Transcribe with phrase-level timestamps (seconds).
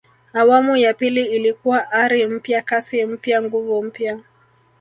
[0.33, 4.19] awamu ya pili ilikuwa ari mpya kasi mpya nguvu mpya